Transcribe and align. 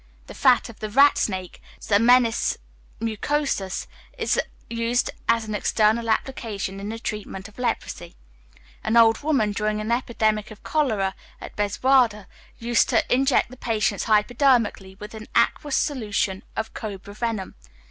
The 0.25 0.33
fat 0.33 0.67
of 0.67 0.79
the 0.79 0.89
rat 0.89 1.19
snake 1.19 1.61
(Zamenis 1.79 2.57
mucosus) 2.99 3.85
is 4.17 4.41
used 4.67 5.11
as 5.29 5.45
an 5.47 5.53
external 5.53 6.09
application 6.09 6.79
in 6.79 6.89
the 6.89 6.97
treatment 6.97 7.47
of 7.47 7.59
leprosy. 7.59 8.15
An 8.83 8.97
old 8.97 9.19
woman, 9.19 9.51
during 9.51 9.79
an 9.79 9.91
epidemic 9.91 10.49
of 10.49 10.63
cholera 10.63 11.13
at 11.39 11.55
Bezwada, 11.55 12.25
used 12.57 12.89
to 12.89 13.13
inject 13.13 13.51
the 13.51 13.57
patients 13.57 14.05
hypodermically 14.05 14.95
with 14.95 15.13
an 15.13 15.27
aqueous 15.35 15.75
solution 15.75 16.41
of 16.55 16.73
cobra 16.73 17.13
venom. 17.13 17.53